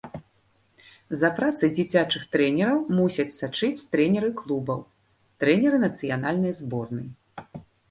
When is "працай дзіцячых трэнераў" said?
1.39-2.79